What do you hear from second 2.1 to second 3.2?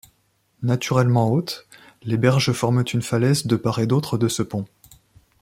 berges forment une